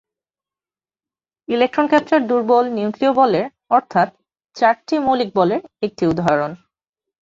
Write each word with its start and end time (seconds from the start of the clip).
Electron 1.47 1.85
capture 1.87 2.19
দুর্বল 2.29 2.65
নিউক্লিয় 2.77 3.13
বলের 3.13 3.45
অর্থাৎ 3.69 4.07
চারটি 4.57 4.95
মৌলিক 4.99 5.29
বলের 5.35 5.61
একটির 5.85 6.11
উদাহরণ। 6.13 6.51